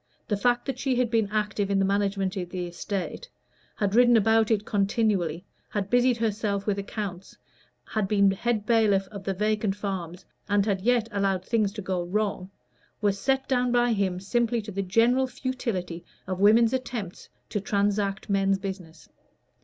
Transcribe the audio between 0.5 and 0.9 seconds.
that